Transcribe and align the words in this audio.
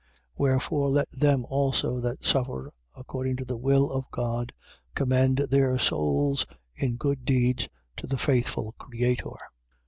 Wherefore 0.35 0.89
let 0.89 1.11
them 1.11 1.45
also 1.45 1.99
that 1.99 2.23
suffer 2.25 2.73
according 2.97 3.35
to 3.35 3.45
the 3.45 3.55
will 3.55 3.91
of 3.91 4.09
God 4.09 4.51
commend 4.95 5.37
their 5.51 5.77
souls 5.77 6.43
in 6.75 6.95
good 6.97 7.23
deeds 7.23 7.69
to 7.97 8.07
the 8.07 8.17
faithful 8.17 8.73
Creator. 8.79 9.35